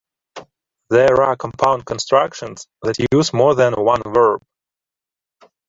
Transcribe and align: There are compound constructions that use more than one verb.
There 0.89 1.21
are 1.21 1.35
compound 1.35 1.85
constructions 1.85 2.65
that 2.81 2.95
use 3.11 3.31
more 3.33 3.53
than 3.53 3.73
one 3.73 4.01
verb. 4.01 4.41